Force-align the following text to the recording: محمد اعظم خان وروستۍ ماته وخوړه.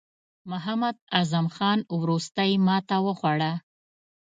محمد 0.51 0.95
اعظم 1.17 1.47
خان 1.55 1.79
وروستۍ 2.01 2.51
ماته 2.67 2.97
وخوړه. 3.05 3.53